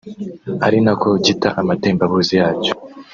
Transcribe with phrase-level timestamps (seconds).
[0.65, 2.73] ari nako gita amatembabuzi yacyo